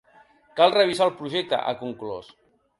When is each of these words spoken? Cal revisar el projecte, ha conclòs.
Cal 0.59 0.73
revisar 0.77 1.07
el 1.09 1.15
projecte, 1.21 1.61
ha 1.69 1.79
conclòs. 1.85 2.35